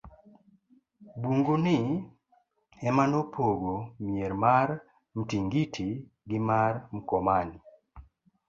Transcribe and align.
bungu 1.21 1.55
ni 1.65 1.77
ema 2.87 3.03
nopogo 3.11 3.75
mier 4.05 4.33
mar 4.43 4.67
Mtingiti 5.15 5.87
gi 6.29 6.39
mar 6.49 6.73
Mkomani 6.95 7.57